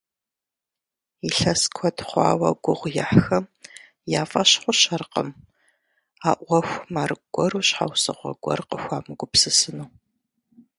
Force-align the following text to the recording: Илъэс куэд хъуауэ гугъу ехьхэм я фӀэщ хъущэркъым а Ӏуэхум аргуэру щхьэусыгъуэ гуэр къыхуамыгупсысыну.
Илъэс 1.27 1.61
куэд 1.75 1.97
хъуауэ 2.07 2.49
гугъу 2.63 2.93
ехьхэм 3.03 3.45
я 4.19 4.23
фӀэщ 4.29 4.51
хъущэркъым 4.61 5.29
а 6.29 6.31
Ӏуэхум 6.45 6.93
аргуэру 7.03 7.65
щхьэусыгъуэ 7.67 8.31
гуэр 8.43 8.61
къыхуамыгупсысыну. 8.69 9.89